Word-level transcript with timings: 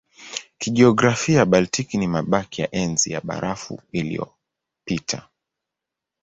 Kijiografia 0.57 1.45
Baltiki 1.45 1.97
ni 1.97 2.07
mabaki 2.07 2.61
ya 2.61 2.71
Enzi 2.75 3.11
ya 3.11 3.21
Barafu 3.21 3.81
iliyopita. 3.91 5.29